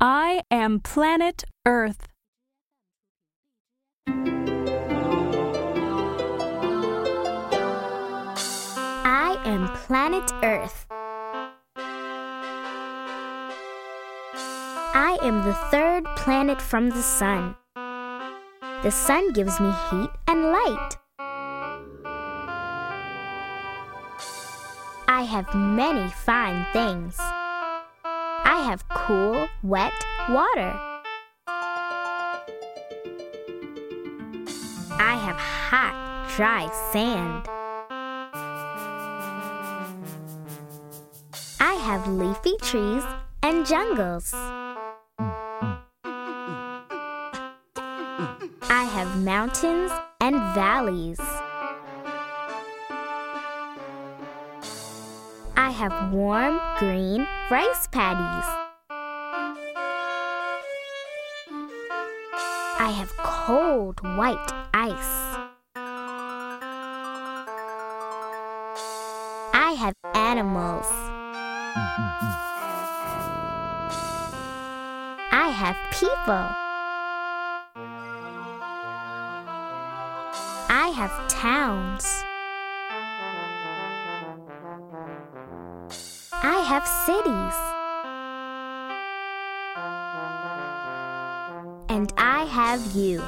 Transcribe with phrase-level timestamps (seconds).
[0.00, 2.06] I am planet Earth.
[9.04, 10.86] I am planet Earth.
[14.94, 17.56] I am the third planet from the sun.
[18.84, 20.96] The sun gives me heat and light.
[25.08, 27.18] I have many fine things.
[28.58, 29.92] I have cool, wet
[30.30, 30.74] water.
[34.98, 35.94] I have hot,
[36.34, 37.46] dry sand.
[41.60, 43.04] I have leafy trees
[43.44, 44.34] and jungles.
[48.68, 51.20] I have mountains and valleys.
[55.60, 58.46] I have warm, green rice paddies.
[62.78, 65.36] I have cold, white ice.
[69.52, 70.86] I have animals.
[75.32, 76.46] I have people.
[80.70, 82.27] I have towns.
[86.50, 87.56] I have cities.
[91.90, 93.22] And I have you.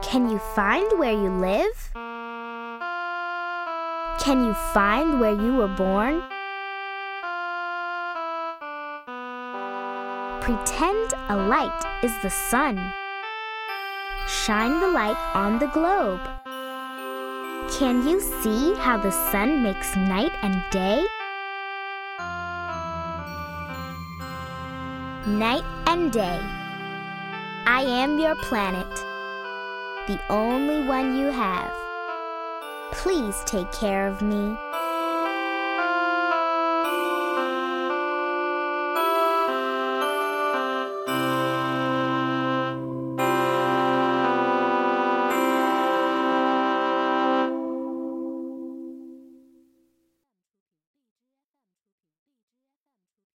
[0.00, 1.90] Can you find where you live?
[4.20, 6.22] Can you find where you were born?
[10.40, 12.76] Pretend a light is the sun.
[14.28, 16.20] Shine the light on the globe.
[17.76, 21.04] Can you see how the sun makes night and day?
[25.26, 26.40] Night and day.
[27.64, 28.90] I am your planet,
[30.08, 31.70] the only one you have.
[32.90, 34.56] Please take care of me.